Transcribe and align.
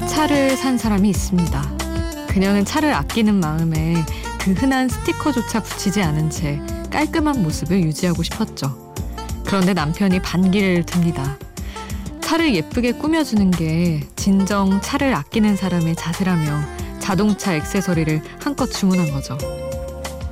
차를 0.00 0.56
산 0.56 0.76
사람이 0.76 1.08
있습니다. 1.08 1.76
그녀는 2.28 2.64
차를 2.64 2.92
아끼는 2.92 3.34
마음에 3.34 3.94
그 4.38 4.52
흔한 4.52 4.88
스티커조차 4.88 5.62
붙이지 5.62 6.02
않은 6.02 6.30
채 6.30 6.60
깔끔한 6.90 7.42
모습을 7.42 7.82
유지하고 7.82 8.22
싶었죠. 8.22 8.94
그런데 9.44 9.72
남편이 9.72 10.20
반기를 10.20 10.84
듭니다. 10.84 11.38
차를 12.20 12.54
예쁘게 12.54 12.92
꾸며주는 12.92 13.50
게 13.52 14.06
진정 14.16 14.80
차를 14.80 15.14
아끼는 15.14 15.56
사람의 15.56 15.96
자세라며 15.96 16.60
자동차 16.98 17.54
액세서리를 17.54 18.20
한껏 18.40 18.70
주문한 18.70 19.12
거죠. 19.12 19.38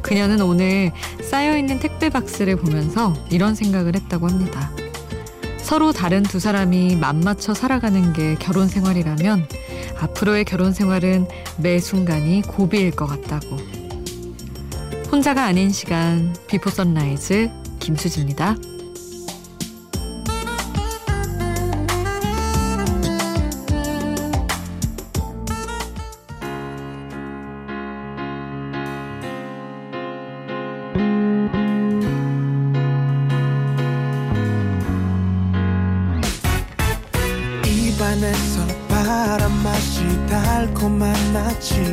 그녀는 0.03 0.43
오늘 0.43 0.93
쌓여있는 1.23 1.79
택배 1.79 2.11
박스를 2.11 2.57
보면서 2.57 3.15
이런 3.31 3.55
생각을 3.55 3.95
했다고 3.95 4.29
합니다. 4.29 4.71
서로 5.65 5.93
다른 5.93 6.23
두 6.23 6.39
사람이 6.39 6.97
맘맞춰 6.97 7.55
살아가는 7.55 8.13
게 8.13 8.35
결혼 8.35 8.69
생활이라면 8.69 9.49
앞으로의 9.99 10.45
결혼 10.45 10.75
생활은 10.75 11.27
매 11.57 11.81
순간이 11.81 12.43
고비일 12.43 12.91
것 12.91 13.07
같다고. 13.07 13.57
혼자가 15.11 15.45
아닌 15.45 15.71
시간 15.71 16.35
Before 16.49 16.69
Sunrise 16.69 17.51
김수지입니다. 17.81 18.57
안에서 38.15 38.65
바람 38.87 39.51
맛이 39.65 40.05
달콤한 40.29 41.37
아침 41.37 41.85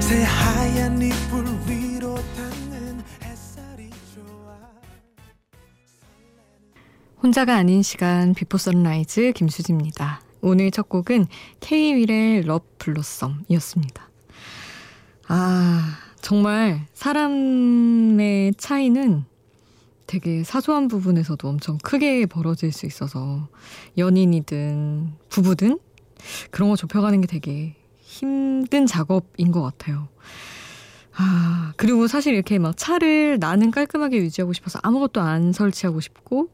새하얀 0.00 1.00
이불 1.00 1.44
위로 1.68 2.16
닿는 2.16 3.00
햇살이 3.22 3.90
좋아 4.12 4.58
혼자가 7.22 7.54
아닌 7.54 7.82
시간 7.82 8.34
Before 8.34 8.58
Sunrise 8.58 9.30
김수지입니다. 9.36 10.20
오늘 10.40 10.72
첫 10.72 10.88
곡은 10.88 11.26
케이윌의 11.60 12.42
Love 12.42 12.66
Blossom이었습니다. 12.78 14.10
아, 15.28 15.96
정말 16.20 16.88
사람의 16.92 18.54
차이는 18.58 19.29
되게 20.10 20.42
사소한 20.42 20.88
부분에서도 20.88 21.48
엄청 21.48 21.78
크게 21.78 22.26
벌어질 22.26 22.72
수 22.72 22.84
있어서 22.84 23.48
연인이든 23.96 25.12
부부든 25.28 25.78
그런 26.50 26.68
거 26.68 26.74
좁혀가는 26.74 27.20
게 27.20 27.28
되게 27.28 27.76
힘든 28.00 28.86
작업인 28.86 29.52
것 29.52 29.62
같아요. 29.62 30.08
아, 31.14 31.72
그리고 31.76 32.08
사실 32.08 32.34
이렇게 32.34 32.58
막 32.58 32.76
차를 32.76 33.38
나는 33.38 33.70
깔끔하게 33.70 34.16
유지하고 34.16 34.52
싶어서 34.52 34.80
아무것도 34.82 35.20
안 35.20 35.52
설치하고 35.52 36.00
싶고, 36.00 36.48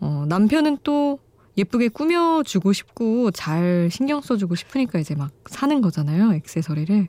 어, 0.00 0.26
남편은 0.28 0.78
또 0.82 1.20
예쁘게 1.56 1.88
꾸며주고 1.88 2.74
싶고, 2.74 3.30
잘 3.30 3.88
신경 3.90 4.20
써주고 4.20 4.56
싶으니까 4.56 4.98
이제 4.98 5.14
막 5.14 5.30
사는 5.46 5.80
거잖아요. 5.80 6.34
액세서리를. 6.34 7.08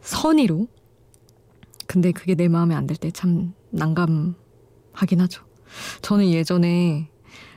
선의로. 0.00 0.66
근데 1.86 2.10
그게 2.12 2.34
내 2.34 2.48
마음에 2.48 2.74
안 2.74 2.86
들 2.86 2.96
때 2.96 3.10
참 3.10 3.52
난감 3.70 4.34
하긴 4.94 5.20
하죠. 5.20 5.44
저는 6.02 6.30
예전에 6.30 7.08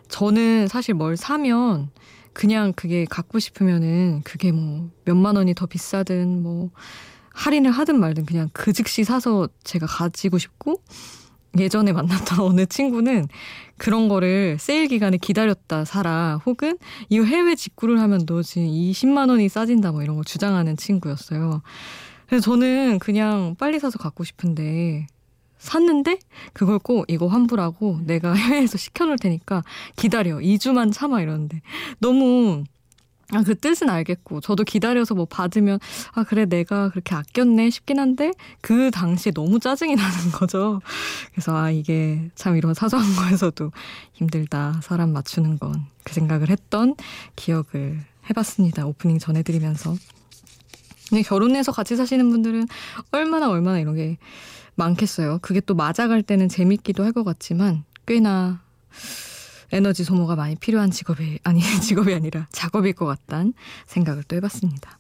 저는 0.10 0.68
사실 0.68 0.94
뭘 0.94 1.18
사면 1.18 1.90
그냥 2.34 2.74
그게 2.74 3.06
갖고 3.06 3.40
싶으면은 3.40 4.22
그게 4.24 4.52
뭐 4.52 4.90
몇만 5.06 5.36
원이 5.36 5.56
더 5.56 5.66
비싸든 5.66 6.44
뭐 6.44 6.70
할인을 7.34 7.72
하든 7.72 8.00
말든 8.00 8.26
그냥 8.26 8.50
그 8.54 8.74
즉시 8.74 9.04
사서 9.04 9.48
제가 9.64 9.86
가지고 9.86 10.38
싶고 10.38 10.82
예전에 11.58 11.94
만났던 11.94 12.40
어느 12.46 12.66
친구는 12.66 13.28
그런 13.78 14.08
거를 14.08 14.58
세일 14.60 14.88
기간에 14.88 15.18
기다렸다 15.18 15.86
사라 15.86 16.40
혹은 16.46 16.78
이 17.10 17.20
해외 17.20 17.56
직구를 17.56 18.00
하면 18.02 18.26
너 18.26 18.42
지금 18.42 18.68
20만 18.68 19.30
원이 19.30 19.50
싸진다 19.50 19.92
뭐 19.92 20.04
이런 20.04 20.16
거 20.16 20.24
주장하는 20.24 20.78
친구였어요. 20.78 21.62
그래서 22.28 22.44
저는 22.44 23.00
그냥 23.00 23.56
빨리 23.58 23.80
사서 23.80 23.98
갖고 23.98 24.24
싶은데 24.24 25.08
샀는데 25.58 26.20
그걸 26.54 26.80
꼭 26.80 27.06
이거 27.08 27.28
환불하고 27.28 28.02
내가 28.06 28.34
해외에서 28.36 28.78
시켜놓을 28.78 29.18
테니까 29.18 29.64
기다려 29.96 30.38
2주만 30.38 30.94
참아 30.94 31.22
이러는데 31.22 31.62
너무 32.00 32.64
아, 33.34 33.44
그 33.44 33.56
뜻은 33.56 33.90
알겠고, 33.90 34.40
저도 34.40 34.64
기다려서 34.64 35.14
뭐 35.14 35.26
받으면, 35.26 35.80
아, 36.14 36.24
그래, 36.24 36.46
내가 36.46 36.88
그렇게 36.90 37.14
아꼈네 37.14 37.72
싶긴 37.72 38.00
한데, 38.00 38.32
그 38.62 38.90
당시에 38.90 39.34
너무 39.34 39.60
짜증이 39.60 39.96
나는 39.96 40.32
거죠. 40.32 40.80
그래서, 41.34 41.54
아, 41.54 41.70
이게 41.70 42.30
참 42.36 42.56
이런 42.56 42.74
사소한 42.74 43.06
거에서도 43.18 43.72
힘들다. 44.14 44.80
사람 44.82 45.12
맞추는 45.12 45.60
건. 45.60 45.88
그 46.06 46.14
생각을 46.14 46.50
했던 46.50 46.96
기억을 47.36 48.00
해봤습니다. 48.30 48.86
오프닝 48.86 49.20
전해드리면서. 49.20 49.96
근데 51.10 51.22
결혼해서 51.22 51.74
같이 51.74 51.98
사시는 51.98 52.30
분들은 52.30 52.68
얼마나 53.12 53.50
얼마나 53.50 53.80
이런 53.80 53.96
게 53.96 54.18
많겠어요. 54.78 55.40
그게 55.42 55.60
또 55.62 55.76
맞아갈 55.76 56.24
때는 56.24 56.48
재밌기도 56.50 57.04
할 57.04 57.12
것 57.12 57.24
같지만 57.24 57.84
꽤나 58.06 58.62
에너지 59.72 60.04
소모가 60.04 60.36
많이 60.36 60.56
필요한 60.56 60.92
직업이 60.92 61.40
아니 61.44 61.60
직업이 61.82 62.14
아니라 62.14 62.48
작업일 62.52 62.94
것 62.94 63.06
같다는 63.06 63.54
생각을 63.88 64.24
또 64.24 64.36
해봤습니다. 64.36 64.96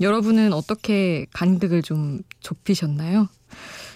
여러분은 0.00 0.52
어떻게 0.52 1.26
간극을 1.32 1.82
좀 1.82 2.20
좁히셨나요? 2.40 3.28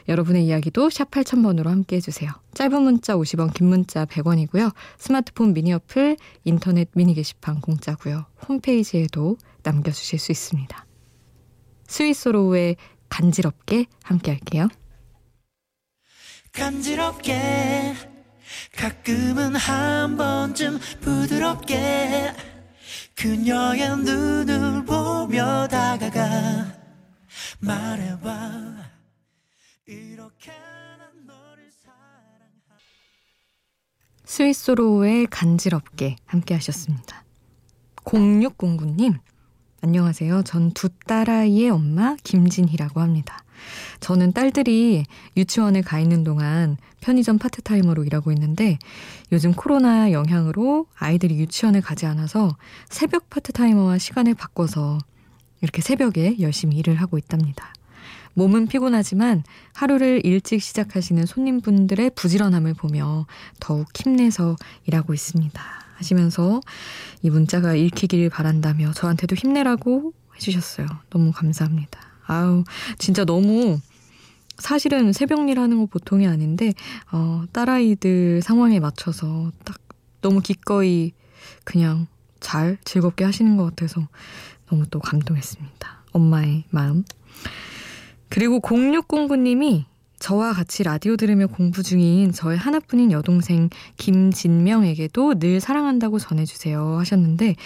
여러분의 0.09 0.47
이야기도 0.47 0.91
샵 0.91 1.11
8000번으로 1.11 1.67
함께 1.67 1.97
해주세요. 1.97 2.31
짧은 2.55 2.83
문자 2.83 3.15
50원, 3.17 3.55
긴 3.55 3.69
문자 3.69 4.05
100원이고요. 4.07 4.73
스마트폰 4.99 5.53
미니 5.53 5.73
어플, 5.73 6.17
인터넷 6.45 6.89
미니 6.95 7.15
게시판 7.15 7.61
공짜고요. 7.61 8.27
홈페이지에도 8.49 9.37
남겨주실 9.63 10.19
수 10.19 10.33
있습니다. 10.33 10.87
스위스로우의 11.87 12.77
간지럽게 13.09 13.87
함께 14.03 14.33
할게요. 14.33 14.69
간지럽게 16.53 17.95
가끔은 18.77 19.57
한 19.57 20.17
번쯤 20.17 20.79
부드럽게 21.01 22.33
그녀의 23.17 23.97
눈을 23.99 24.85
보며 24.85 25.67
다가가 25.69 26.75
말해봐 27.61 28.83
이렇게 29.87 30.51
난 30.51 31.27
너를 31.27 31.71
사랑하 31.73 32.79
스위스로의 34.25 35.27
간지럽게 35.29 36.17
함께 36.27 36.55
하셨습니다. 36.55 37.25
0609님 38.05 39.19
안녕하세요. 39.83 40.43
전 40.43 40.71
두 40.75 40.89
딸아이의 41.07 41.71
엄마 41.71 42.17
김진희라고 42.23 43.01
합니다. 43.01 43.43
저는 44.01 44.33
딸들이 44.33 45.05
유치원에 45.37 45.83
가 45.83 46.01
있는 46.01 46.25
동안 46.25 46.77
편의점 47.01 47.39
파트타이머로 47.39 48.05
일하고 48.05 48.33
있는데 48.33 48.79
요즘 49.33 49.53
코로나 49.53 50.13
영향으로 50.13 50.87
아이들이 50.97 51.39
유치원에 51.39 51.81
가지 51.81 52.07
않아서 52.07 52.57
새벽 52.89 53.31
파트타이머와 53.31 53.99
시간을 53.99 54.35
바꿔서 54.35 54.99
이렇게 55.61 55.83
새벽에 55.83 56.37
열심히 56.41 56.77
일을 56.77 56.97
하고 56.97 57.19
있답니다. 57.19 57.73
몸은 58.35 58.67
피곤하지만 58.67 59.45
하루를 59.75 60.25
일찍 60.25 60.63
시작하시는 60.63 61.27
손님분들의 61.27 62.11
부지런함을 62.15 62.75
보며 62.75 63.27
더욱 63.61 63.87
힘내서 63.95 64.57
일하고 64.87 65.15
있습니다. 65.15 65.63
하시면서 65.97 66.61
이 67.23 67.31
문자가 67.31 67.75
읽히길 67.75 68.31
바란다며 68.31 68.93
저한테도 68.93 69.37
힘내라고 69.37 70.13
해주셨어요. 70.37 70.87
너무 71.11 71.33
감사합니다. 71.33 72.12
아우, 72.33 72.65
진짜 72.99 73.25
너무 73.25 73.79
사실은 74.59 75.13
새벽 75.13 75.49
일하는 75.49 75.79
거 75.79 75.87
보통이 75.87 76.27
아닌데, 76.27 76.73
어, 77.11 77.45
딸아이들 77.53 78.43
상황에 78.43 78.81
맞춰서 78.81 79.51
딱 79.65 79.79
너무 80.21 80.41
기꺼이 80.41 81.13
그냥 81.65 82.07
잘 82.41 82.79
즐겁게 82.85 83.25
하시는 83.25 83.57
것 83.57 83.65
같아서 83.65 84.09
너무 84.69 84.87
또 84.91 85.01
감동했습니다. 85.01 86.05
엄마의 86.13 86.65
마음. 86.71 87.05
그리고 88.29 88.61
0609님이 88.61 89.85
저와 90.23 90.53
같이 90.53 90.85
라디오 90.85 91.17
들으며 91.17 91.49
공부 91.49 91.83
중인 91.83 92.31
저의 92.31 92.57
하나뿐인 92.57 93.11
여동생 93.11 93.71
김진명에게도 93.97 95.41
늘 95.41 95.59
사랑한다고 95.59 96.21
전해주세요 96.21 96.99
하셨는데 97.01 97.57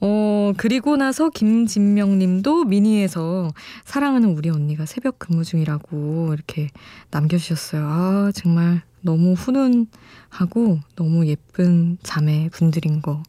어, 0.00 0.52
그리고 0.56 0.96
나서 0.96 1.30
김진명 1.30 2.20
님도 2.20 2.66
미니에서 2.66 3.50
사랑하는 3.84 4.36
우리 4.36 4.50
언니가 4.50 4.86
새벽 4.86 5.18
근무 5.18 5.42
중이라고 5.42 6.32
이렇게 6.32 6.68
남겨주셨어요. 7.10 7.84
아, 7.84 8.30
정말 8.34 8.82
너무 9.00 9.32
훈훈하고 9.32 10.78
너무 10.94 11.26
예쁜 11.26 11.98
자매 12.04 12.50
분들인 12.52 13.02
것 13.02 13.22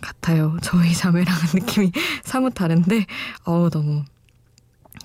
같아요. 0.00 0.56
저희 0.62 0.94
자매랑은 0.94 1.40
느낌이 1.54 1.92
사뭇 2.24 2.54
다른데, 2.54 3.06
어 3.44 3.68
너무 3.70 4.04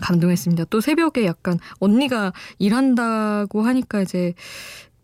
감동했습니다. 0.01 0.65
또 0.65 0.81
새벽에 0.81 1.25
약간 1.25 1.59
언니가 1.79 2.33
일한다고 2.59 3.61
하니까 3.61 4.01
이제 4.01 4.33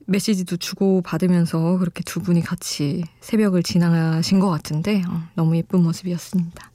메시지도 0.05 0.57
주고 0.57 1.01
받으면서 1.01 1.77
그렇게 1.77 2.01
두 2.03 2.21
분이 2.21 2.41
같이 2.41 3.03
새벽을 3.21 3.63
지나가신 3.63 4.39
것 4.39 4.49
같은데 4.49 5.03
어, 5.07 5.21
너무 5.35 5.57
예쁜 5.57 5.83
모습이었습니다. 5.83 6.71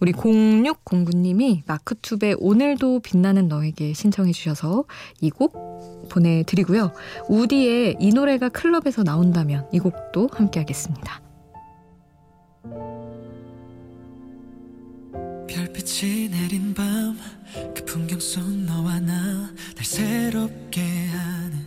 우리 0.00 0.12
0609님이 0.12 1.62
마크투베 1.66 2.36
오늘도 2.38 3.00
빛나는 3.00 3.48
너에게 3.48 3.92
신청해 3.94 4.32
주셔서 4.32 4.84
이 5.20 5.30
곡 5.30 6.08
보내드리고요. 6.08 6.92
우디의 7.28 7.96
이 8.00 8.10
노래가 8.10 8.48
클럽에서 8.48 9.02
나온다면 9.02 9.66
이 9.72 9.78
곡도 9.78 10.30
함께 10.32 10.60
하겠습니다. 10.60 11.27
별빛이 15.48 16.28
내린 16.30 16.74
밤 16.74 17.16
그 17.74 17.84
풍경 17.84 18.20
속 18.20 18.46
너와 18.48 19.00
나 19.00 19.14
날 19.76 19.84
새롭게 19.84 21.06
하는 21.06 21.66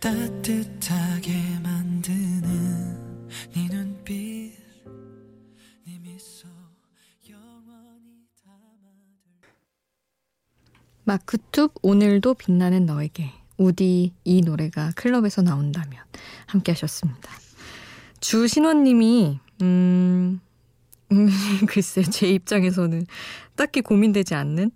따뜻하게 0.00 1.58
만드는 1.62 3.28
네 3.54 3.68
눈빛 3.70 4.54
네 5.86 5.98
미소 6.00 6.48
영원히 7.28 8.26
담아둘 8.42 9.32
마크툭 11.04 11.74
오늘도 11.82 12.34
빛나는 12.34 12.86
너에게 12.86 13.32
우디 13.58 14.14
이 14.24 14.40
노래가 14.40 14.92
클럽에서 14.96 15.42
나온다면 15.42 16.02
함께 16.46 16.72
하셨습니다. 16.72 17.30
주신원님이 18.20 19.38
음 19.60 19.66
음, 19.66 20.40
글쎄, 21.66 22.02
제 22.02 22.28
입장에서는 22.28 23.06
딱히 23.56 23.80
고민되지 23.80 24.34
않는 24.34 24.70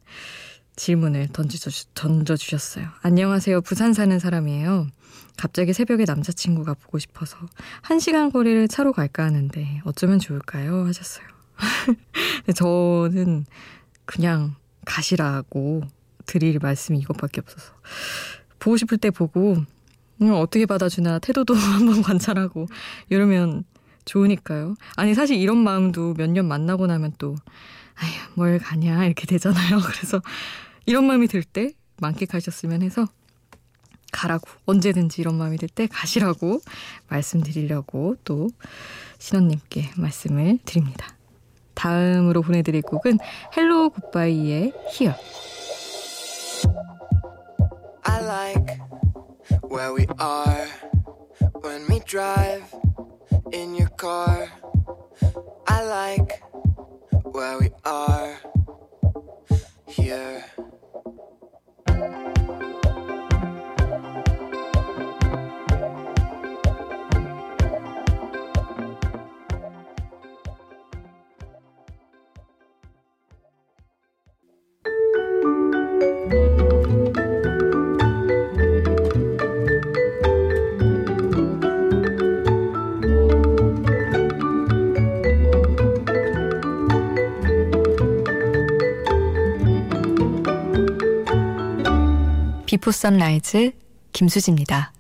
질문을 0.77 1.29
던져, 1.33 1.71
던져 1.95 2.37
주셨어요. 2.37 2.89
안녕하세요. 3.03 3.61
부산 3.61 3.93
사는 3.93 4.19
사람이에요. 4.19 4.89
갑자기 5.37 5.73
새벽에 5.73 6.05
남자친구가 6.05 6.75
보고 6.75 6.99
싶어서 6.99 7.39
한 7.83 8.01
시간 8.01 8.33
거리를 8.33 8.67
차로 8.69 8.93
갈까 8.93 9.25
하는데 9.25 9.81
어쩌면 9.85 10.19
좋을까요? 10.19 10.87
하셨어요. 10.87 11.27
저는 12.57 13.47
그냥 14.05 14.57
가시라고 14.85 15.83
드릴 16.27 16.59
말씀이 16.59 16.99
이것밖에 16.99 17.41
없어서. 17.41 17.73
보고 18.59 18.77
싶을 18.77 18.99
때 18.99 19.11
보고, 19.11 19.57
음, 20.23 20.31
어떻게 20.33 20.67
받아주나 20.67 21.19
태도도 21.21 21.55
한번 21.55 22.03
관찰하고, 22.03 22.67
이러면 23.11 23.65
좋으니까요. 24.05 24.75
아니, 24.97 25.15
사실 25.15 25.37
이런 25.37 25.59
마음도 25.59 26.15
몇 26.15 26.29
년 26.31 26.47
만나고 26.47 26.87
나면 26.87 27.13
또, 27.19 27.37
아휴, 27.97 28.11
뭘 28.35 28.59
가냐, 28.59 29.05
이렇게 29.07 29.27
되잖아요. 29.27 29.79
그래서 29.87 30.21
이런 30.87 31.05
마음이 31.07 31.27
들 31.29 31.43
때 31.45 31.73
만끽하셨으면 32.01 32.83
해서 32.83 33.07
가라고, 34.13 34.49
언제든지 34.67 35.21
이런 35.21 35.37
마음이 35.37 35.57
들 35.59 35.69
때 35.69 35.87
가시라고 35.87 36.61
말씀드리려고 37.09 38.17
또 38.25 38.49
신원님께 39.19 39.93
말씀을 39.97 40.59
드립니다. 40.65 41.09
다음으로 41.75 42.43
보내드릴 42.43 42.83
곡은 42.83 43.19
헬로 43.57 43.91
굿바이의 43.91 44.73
Here. 44.89 45.17
I 48.05 48.23
like 48.23 48.79
where 49.71 49.93
we 49.93 50.07
are 50.21 50.69
when 51.65 51.83
we 51.91 52.01
drive. 52.07 52.65
In 53.53 53.75
your 53.75 53.89
car. 53.89 54.51
I 55.67 55.83
like 55.85 56.43
where 57.25 57.59
we 57.59 57.71
are 57.85 58.44
Before 92.85 92.93
Sunrise 92.93 93.73
김수지입니다. 94.13 94.93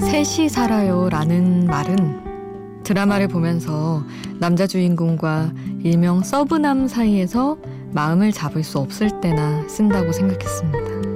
셋이 0.00 0.48
살아요 0.48 1.08
라는 1.08 1.64
말은 1.66 2.82
드라마를 2.82 3.28
보면서 3.28 4.02
남자 4.40 4.66
주인공과 4.66 5.52
일명 5.84 6.24
sub남 6.24 6.88
사이에서 6.88 7.56
마음을 7.92 8.32
잡을 8.32 8.64
수 8.64 8.78
없을 8.78 9.20
때나 9.20 9.68
쓴다고 9.68 10.10
생각했습니다. 10.10 11.07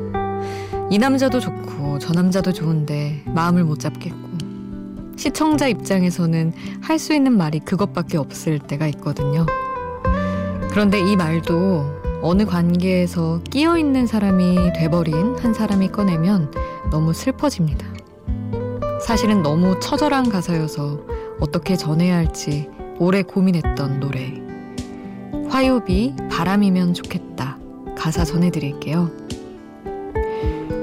이 0.90 0.98
남자도 0.98 1.40
좋고 1.40 1.98
저 1.98 2.12
남자도 2.12 2.52
좋은데 2.52 3.22
마음을 3.26 3.64
못 3.64 3.80
잡겠고 3.80 4.18
시청자 5.16 5.68
입장에서는 5.68 6.52
할 6.80 6.98
수 6.98 7.14
있는 7.14 7.36
말이 7.36 7.60
그것밖에 7.60 8.18
없을 8.18 8.58
때가 8.58 8.86
있거든요. 8.88 9.46
그런데 10.70 11.00
이 11.00 11.16
말도 11.16 12.02
어느 12.22 12.44
관계에서 12.44 13.40
끼어 13.50 13.78
있는 13.78 14.06
사람이 14.06 14.72
돼버린 14.74 15.36
한 15.36 15.52
사람이 15.54 15.88
꺼내면 15.88 16.50
너무 16.90 17.12
슬퍼집니다. 17.12 17.86
사실은 19.04 19.42
너무 19.42 19.78
처절한 19.80 20.28
가사여서 20.28 21.00
어떻게 21.40 21.76
전해야 21.76 22.16
할지 22.16 22.68
오래 22.98 23.22
고민했던 23.22 24.00
노래. 24.00 24.32
화요비 25.48 26.14
바람이면 26.30 26.94
좋겠다. 26.94 27.58
가사 27.96 28.24
전해드릴게요. 28.24 29.10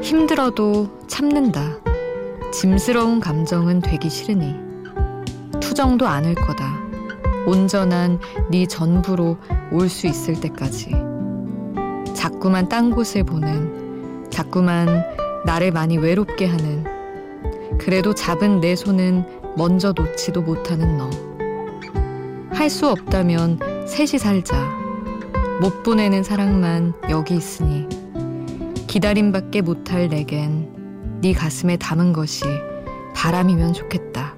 힘들어도 0.09 0.89
참는다. 1.05 1.81
짐스러운 2.51 3.19
감정은 3.19 3.79
되기 3.79 4.09
싫으니 4.09 4.55
투정도 5.61 6.07
않을 6.07 6.33
거다. 6.33 6.79
온전한 7.45 8.19
네 8.49 8.65
전부로 8.65 9.37
올 9.71 9.87
수 9.87 10.07
있을 10.07 10.33
때까지. 10.41 10.89
자꾸만 12.15 12.67
딴 12.69 12.89
곳을 12.89 13.23
보는, 13.23 14.31
자꾸만 14.31 15.05
나를 15.45 15.71
많이 15.71 15.99
외롭게 15.99 16.47
하는, 16.47 16.83
그래도 17.77 18.15
잡은 18.15 18.61
내 18.61 18.75
손은 18.75 19.23
먼저 19.55 19.93
놓지도 19.95 20.41
못하는 20.41 20.97
너. 20.97 21.07
할 22.51 22.71
수 22.71 22.87
없다면 22.87 23.59
셋이 23.85 24.17
살자. 24.17 24.57
못 25.61 25.83
보내는 25.83 26.23
사랑만 26.23 26.93
여기 27.11 27.35
있으니. 27.35 27.87
기다림밖에 28.89 29.61
못할 29.61 30.09
내겐 30.09 31.19
네 31.21 31.31
가슴에 31.31 31.77
담은 31.77 32.11
것이 32.11 32.43
바람이면 33.13 33.73
좋겠다. 33.73 34.35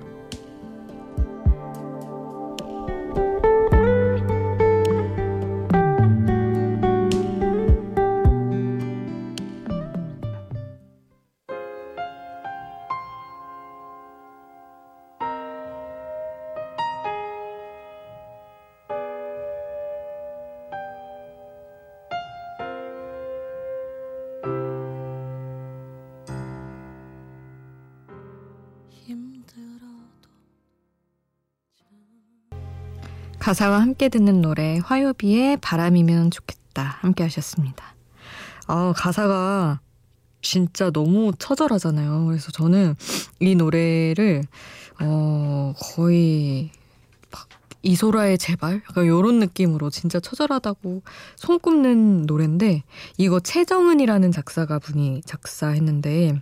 가사와 33.42 33.82
함께 33.82 34.08
듣는 34.08 34.40
노래 34.42 34.80
화요비의 34.84 35.58
바람이면 35.58 36.30
좋겠다 36.30 36.84
함께 37.02 37.24
하셨습니다. 37.24 37.96
어, 38.68 38.94
가사가 38.96 39.80
진짜 40.44 40.92
너무 40.92 41.32
처절하잖아요. 41.40 42.26
그래서 42.28 42.52
저는 42.52 42.96
이 43.40 43.56
노래를 43.56 44.44
어 45.00 45.74
거의 45.76 46.70
막 47.32 47.50
이소라의 47.82 48.38
제발 48.38 48.84
약간 48.88 49.08
요런 49.08 49.40
느낌으로 49.40 49.90
진짜 49.90 50.20
처절하다고 50.20 51.02
손꼽는 51.36 52.28
노래인데 52.28 52.84
이거 53.18 53.40
최정은이라는 53.40 54.32
작사가 54.32 54.78
분이 54.78 55.24
작사했는데 55.26 56.40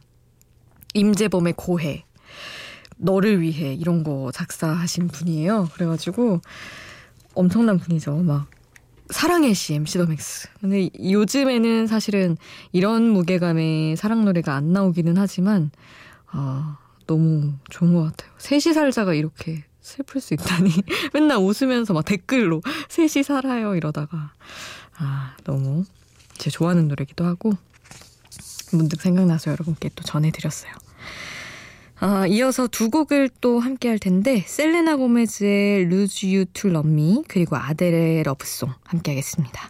임재범의 0.95 1.53
고해 1.55 2.03
너를 2.97 3.39
위해 3.39 3.73
이런 3.73 4.03
거 4.03 4.31
작사하신 4.33 5.07
분이에요. 5.07 5.69
그래가지고 5.73 6.41
엄청난 7.35 7.79
분이죠. 7.79 8.15
막 8.17 8.47
사랑의 9.09 9.53
시 9.55 9.73
MC 9.73 9.97
더 9.97 10.05
맥스. 10.05 10.47
근데 10.61 10.89
요즘에는 10.99 11.87
사실은 11.87 12.37
이런 12.71 13.09
무게감의 13.09 13.95
사랑 13.95 14.25
노래가 14.25 14.55
안 14.55 14.71
나오기는 14.71 15.17
하지만 15.17 15.71
아 16.27 16.77
너무 17.07 17.53
좋은 17.69 17.93
것 17.93 18.03
같아요. 18.03 18.31
셋이 18.37 18.73
살자가 18.73 19.13
이렇게 19.13 19.63
슬플 19.81 20.21
수 20.21 20.35
있다니 20.35 20.71
맨날 21.13 21.37
웃으면서 21.37 21.93
막 21.93 22.05
댓글로 22.05 22.61
셋이 22.89 23.23
살아요 23.23 23.75
이러다가 23.75 24.33
아 24.97 25.35
너무 25.43 25.85
제 26.37 26.49
좋아하는 26.51 26.87
노래기도 26.87 27.25
하고 27.25 27.53
문득 28.71 29.01
생각나서 29.01 29.51
여러분께 29.51 29.89
또 29.95 30.03
전해드렸어요. 30.03 30.71
아, 32.01 32.25
이어서 32.27 32.67
두 32.67 32.89
곡을 32.89 33.29
또 33.41 33.59
함께 33.59 33.89
할 33.89 33.99
텐데 33.99 34.43
셀레나 34.47 34.95
고메즈의 34.95 35.89
to 36.53 36.71
Love 36.71 36.89
Me 36.89 37.23
그리고 37.27 37.57
아델의 37.57 38.23
러브송 38.23 38.69
함께 38.85 39.11
하겠습니다. 39.11 39.69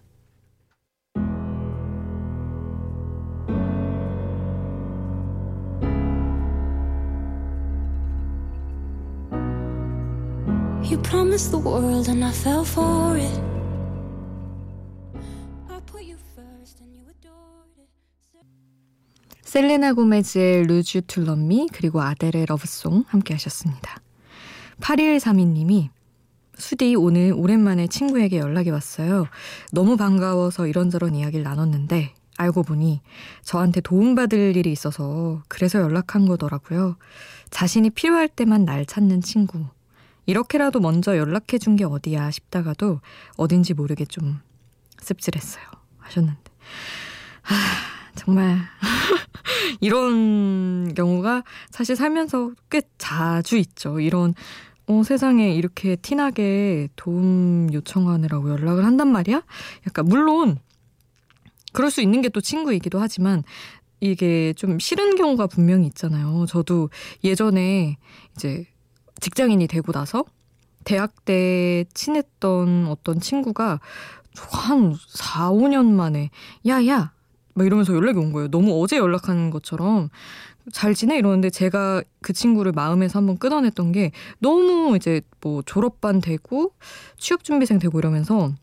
You 10.84 11.00
promised 11.04 11.52
the 11.52 11.64
world 11.64 12.10
and 12.10 12.24
I 12.24 12.32
fell 12.32 12.64
for 12.64 13.18
it. 13.18 13.59
셀레나 19.44 19.94
고메즈의 19.94 20.64
루즈 20.64 21.02
툴럼미 21.08 21.70
그리고 21.74 22.02
아델의 22.02 22.46
러브송 22.48 23.06
함께 23.08 23.34
하셨습니다. 23.34 23.98
8132님이 24.82 25.90
수디 26.58 26.96
오늘 26.96 27.34
오랜만에 27.34 27.88
친구에게 27.88 28.38
연락이 28.38 28.70
왔어요. 28.70 29.28
너무 29.72 29.98
반가워서 29.98 30.68
이런저런 30.68 31.16
이야기를 31.16 31.44
나눴는데 31.44 32.14
알고 32.38 32.64
보니 32.64 33.02
저한테 33.44 33.82
도움받을 33.82 34.56
일이 34.56 34.72
있어서 34.72 35.42
그래서 35.48 35.80
연락한 35.80 36.26
거더라고요. 36.28 36.98
자신이 37.50 37.90
필요할 37.90 38.28
때만 38.30 38.66
날 38.66 38.86
찾는 38.86 39.22
친구. 39.22 39.66
이렇게라도 40.26 40.80
먼저 40.80 41.18
연락해 41.18 41.58
준 41.58 41.76
게 41.76 41.86
어디야 41.86 42.30
싶다가도 42.32 43.02
어딘지 43.36 43.74
모르게 43.74 44.06
좀 44.06 44.40
씁쓸했어요. 45.02 45.64
하셨는데. 45.98 46.40
하, 47.42 47.56
정말 48.20 48.58
이런 49.80 50.94
경우가 50.94 51.44
사실 51.70 51.96
살면서 51.96 52.52
꽤 52.70 52.82
자주 52.98 53.56
있죠. 53.56 54.02
이런 54.02 54.34
어, 54.88 55.04
세상에 55.04 55.54
이렇게 55.54 55.96
티나게 55.96 56.90
도움 56.98 57.70
요청하느라고 57.72 58.50
연락을 58.50 58.86
한단 58.86 59.08
말이야? 59.10 59.42
약간 59.88 60.06
물론 60.06 60.58
그럴 61.72 61.92
수 61.92 62.02
있는 62.02 62.22
게 62.22 62.28
또 62.30 62.42
친구이기도 62.42 63.00
하지만 63.00 63.44
이게 64.02 64.54
좀 64.54 64.80
싫은 64.80 65.16
경우가 65.16 65.48
분명히 65.48 65.88
있잖아요. 65.88 66.46
저도 66.48 66.90
예전에 67.24 67.98
이제 68.36 68.66
직장인이 69.22 69.66
되고 69.68 69.94
나서 69.94 70.26
대학 70.84 71.24
때 71.24 71.86
친했던 71.94 72.88
어떤 72.88 73.22
친구가 73.22 73.80
한 74.52 74.96
4, 75.08 75.52
5년 75.52 75.86
만에 75.86 76.32
야 76.68 76.86
야 76.86 77.14
막 77.60 77.66
이러면서 77.66 77.94
연락이 77.94 78.18
온 78.18 78.32
거예요. 78.32 78.48
너무 78.48 78.82
어제 78.82 78.96
연락하는 78.98 79.50
것처럼 79.50 80.10
잘 80.72 80.94
지내 80.96 81.18
이러는데 81.18 81.50
제가 81.50 82.02
그 82.22 82.32
친구를 82.32 82.72
마음에서 82.72 83.20
한번 83.20 83.38
끊어냈던 83.38 83.92
게 83.92 84.12
너무 84.40 84.96
이제 84.96 85.22
뭐 85.42 85.62
졸업반 85.66 86.22
되고 86.22 86.72
취업 87.18 87.44
준비생 87.44 87.80
되고 87.80 88.00
이러면서 88.00 88.54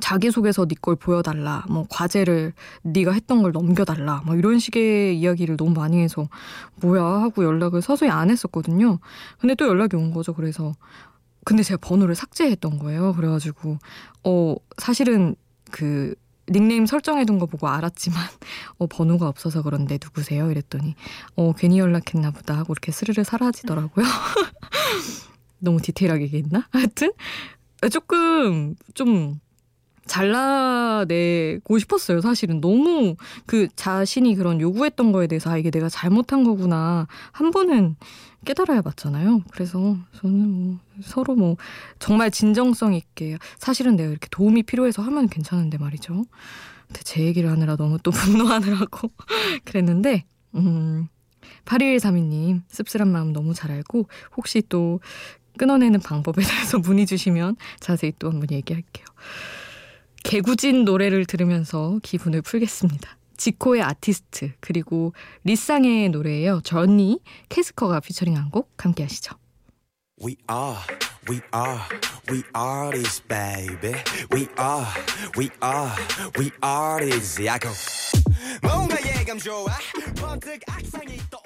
자기소개서 0.00 0.66
네 0.66 0.74
걸 0.80 0.96
보여달라. 0.96 1.64
뭐 1.68 1.86
과제를 1.90 2.54
네가 2.82 3.12
했던 3.12 3.42
걸 3.42 3.52
넘겨달라. 3.52 4.22
뭐 4.24 4.36
이런 4.36 4.58
식의 4.58 5.18
이야기를 5.20 5.58
너무 5.58 5.72
많이 5.74 6.00
해서 6.00 6.28
뭐야 6.80 7.02
하고 7.04 7.44
연락을 7.44 7.82
서서히 7.82 8.10
안 8.10 8.30
했었거든요. 8.30 8.98
근데 9.38 9.54
또 9.54 9.66
연락이 9.66 9.96
온 9.96 10.12
거죠. 10.12 10.32
그래서 10.32 10.72
근데 11.44 11.62
제가 11.62 11.78
번호를 11.82 12.14
삭제했던 12.14 12.78
거예요. 12.78 13.12
그래가지고 13.14 13.76
어 14.24 14.54
사실은 14.78 15.36
그 15.70 16.14
닉네임 16.50 16.86
설정해둔 16.86 17.38
거 17.38 17.46
보고 17.46 17.68
알았지만 17.68 18.18
어 18.78 18.86
번호가 18.86 19.28
없어서 19.28 19.62
그런데 19.62 19.98
누구세요? 20.02 20.50
이랬더니 20.50 20.94
어 21.36 21.52
괜히 21.52 21.78
연락했나 21.78 22.30
보다 22.30 22.56
하고 22.56 22.72
이렇게 22.72 22.92
스르르 22.92 23.24
사라지더라고요. 23.24 24.04
너무 25.58 25.80
디테일하게 25.80 26.24
얘기했나? 26.24 26.68
하여튼 26.72 27.12
조금 27.90 28.76
좀 28.94 29.40
잘라내고 30.06 31.78
싶었어요. 31.78 32.20
사실은 32.20 32.60
너무 32.60 33.16
그 33.46 33.68
자신이 33.74 34.34
그런 34.34 34.60
요구했던 34.60 35.12
거에 35.12 35.26
대해서 35.26 35.50
아 35.50 35.56
이게 35.56 35.70
내가 35.70 35.88
잘못한 35.88 36.44
거구나 36.44 37.06
한 37.32 37.50
번은 37.50 37.96
깨달아야 38.44 38.82
맞잖아요. 38.84 39.42
그래서 39.50 39.96
저는 40.20 40.50
뭐 40.50 40.78
서로 41.02 41.34
뭐 41.34 41.56
정말 41.98 42.30
진정성 42.30 42.94
있게 42.94 43.38
사실은 43.58 43.96
내가 43.96 44.10
이렇게 44.10 44.28
도움이 44.30 44.64
필요해서 44.64 45.02
하면 45.02 45.28
괜찮은데 45.28 45.78
말이죠. 45.78 46.24
근데 46.86 47.00
제 47.02 47.22
얘기를 47.22 47.50
하느라 47.50 47.76
너무 47.76 47.98
또 48.02 48.10
분노하느라고 48.12 49.10
그랬는데 49.64 50.24
음 50.54 51.08
8132님 51.64 52.62
씁쓸한 52.68 53.08
마음 53.08 53.32
너무 53.32 53.54
잘 53.54 53.70
알고 53.70 54.08
혹시 54.36 54.62
또 54.68 55.00
끊어내는 55.56 56.00
방법에 56.00 56.42
대해서 56.44 56.78
문의 56.78 57.06
주시면 57.06 57.56
자세히 57.80 58.12
또 58.18 58.30
한번 58.30 58.48
얘기할게요. 58.50 59.06
개구진 60.24 60.84
노래를 60.84 61.26
들으면서 61.26 62.00
기분을 62.02 62.42
풀겠습니다. 62.42 63.16
지코의 63.36 63.82
아티스트 63.82 64.52
그리고 64.60 65.12
리쌍의 65.44 66.08
노래예요. 66.08 66.62
전니 66.64 67.20
캐스커가 67.50 68.00
피처링한 68.00 68.50
곡 68.50 68.72
함께 68.78 69.02
하시죠. 69.02 69.36
We 70.24 70.36
are, 70.50 70.76
we 71.28 71.40
are, 71.54 71.80
we 72.30 72.42
are 72.56 72.90
this 72.90 73.20
baby. 73.28 74.00
We 74.32 74.46
are, 74.58 74.86
we 75.36 75.50
are, 75.62 75.92
we 76.38 76.50
are 76.64 77.10
this. 77.10 77.36
Go. 77.36 77.70
뭔가 78.62 78.96
예감 79.04 79.38
좋아. 79.38 79.66
번뜩 80.16 80.60
악상이 80.68 81.18
떠 81.30 81.38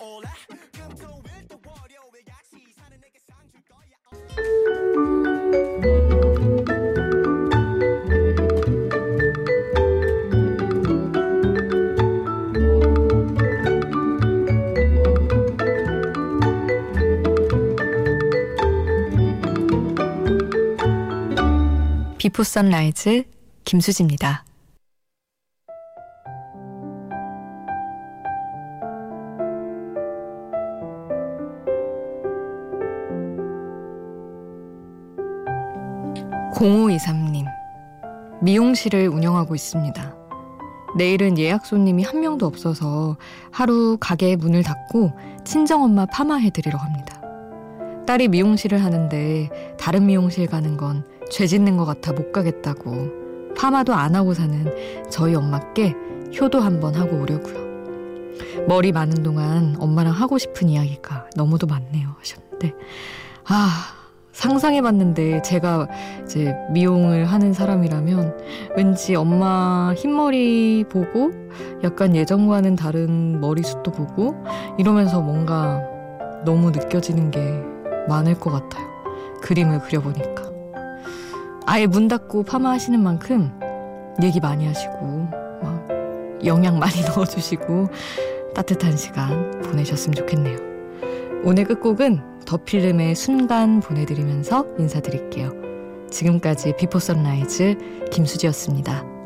Before 22.39 22.45
Sunrise 22.45 23.25
김수지입니다. 23.65 24.45
(0523님) 36.55 37.45
미용실을 38.41 39.09
운영하고 39.09 39.57
있습니다. 39.57 40.15
내일은 40.97 41.39
예약 41.39 41.67
손님이 41.67 42.05
한 42.05 42.21
명도 42.21 42.47
없어서 42.47 43.17
하루 43.51 43.97
가게 43.99 44.37
문을 44.37 44.63
닫고 44.63 45.11
친정엄마 45.43 46.07
파마해드리러 46.07 46.79
갑니다. 46.79 47.21
딸이 48.07 48.29
미용실을 48.29 48.85
하는데 48.85 49.49
다른 49.77 50.07
미용실 50.07 50.47
가는 50.47 50.77
건 50.77 51.05
죄 51.31 51.47
짓는 51.47 51.77
것 51.77 51.85
같아 51.85 52.13
못 52.13 52.33
가겠다고 52.33 53.55
파마도 53.57 53.95
안 53.95 54.15
하고 54.15 54.35
사는 54.35 54.67
저희 55.11 55.35
엄마께 55.35 55.95
효도 56.41 56.61
한번 56.61 56.95
하고 56.95 57.21
오려고요. 57.21 57.69
머리 58.67 58.93
많은 58.93 59.23
동안 59.23 59.77
엄마랑 59.79 60.13
하고 60.13 60.39
싶은 60.39 60.69
이야기가 60.69 61.31
너무도 61.35 61.67
많네요 61.67 62.15
하셨는데 62.19 62.75
아 63.47 63.95
상상해봤는데 64.33 65.43
제가 65.43 65.89
이제 66.23 66.55
미용을 66.71 67.25
하는 67.25 67.53
사람이라면 67.53 68.39
왠지 68.77 69.17
엄마 69.17 69.93
흰머리 69.97 70.85
보고 70.89 71.33
약간 71.83 72.15
예전과는 72.15 72.77
다른 72.77 73.41
머리숱도 73.41 73.91
보고 73.91 74.37
이러면서 74.79 75.21
뭔가 75.21 75.83
너무 76.45 76.71
느껴지는 76.71 77.33
게 77.33 77.41
많을 78.09 78.39
것 78.39 78.51
같아요. 78.51 78.87
그림을 79.43 79.81
그려보니까. 79.81 80.48
아예 81.71 81.87
문 81.87 82.09
닫고 82.09 82.45
파마하시는 82.45 82.99
만큼 82.99 83.53
얘기 84.23 84.41
많이 84.41 84.67
하시고 84.67 85.29
막 85.63 85.87
영양 86.43 86.79
많이 86.79 87.03
넣어주시고 87.15 87.91
따뜻한 88.55 88.97
시간 88.97 89.61
보내셨으면 89.61 90.15
좋겠네요. 90.15 90.57
오늘 91.45 91.65
끝곡은 91.65 92.39
더 92.47 92.57
필름의 92.57 93.15
순간 93.15 93.81
보내드리면서 93.81 94.65
인사드릴게요. 94.79 95.53
지금까지 96.11 96.73
Before 96.79 96.99
Sunrise 96.99 98.09
김수지였습니다. 98.13 99.18